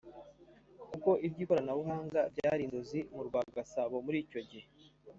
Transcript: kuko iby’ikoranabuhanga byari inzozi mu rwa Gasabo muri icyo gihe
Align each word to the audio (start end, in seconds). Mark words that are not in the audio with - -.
kuko 0.89 1.09
iby’ikoranabuhanga 1.25 2.21
byari 2.33 2.61
inzozi 2.63 2.99
mu 3.15 3.21
rwa 3.27 3.41
Gasabo 3.55 3.95
muri 4.05 4.17
icyo 4.25 4.41
gihe 4.49 4.67